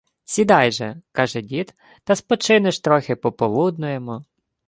Сідай 0.23 0.71
же,— 0.71 1.01
каже 1.11 1.41
дід,— 1.41 1.73
та 2.03 2.15
спочинеш 2.15 2.79
трохи, 2.79 3.15
пополуднуємо 3.15 4.23